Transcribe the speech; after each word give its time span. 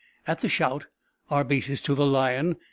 At 0.25 0.41
the 0.41 0.49
shout, 0.49 0.87
"Arbaces 1.29 1.83
to 1.83 1.93
the 1.93 2.07
lion!" 2.07 2.55